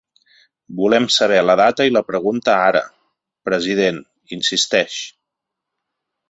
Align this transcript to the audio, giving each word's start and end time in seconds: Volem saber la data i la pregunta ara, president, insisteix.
Volem 0.77 1.03
saber 1.15 1.41
la 1.49 1.55
data 1.61 1.85
i 1.89 1.93
la 1.97 2.03
pregunta 2.07 2.55
ara, 2.71 2.81
president, 3.51 4.01
insisteix. 4.39 4.97